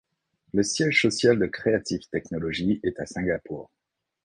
[0.55, 3.69] Le siège social de Creative Technology est à Singapour.